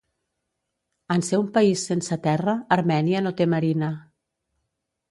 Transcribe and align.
En 1.15 1.25
ser 1.27 1.39
un 1.43 1.51
país 1.59 1.83
sense 1.91 2.19
terra, 2.25 2.57
Armènia 2.79 3.23
no 3.29 3.37
té 3.43 3.49
marina. 3.57 3.93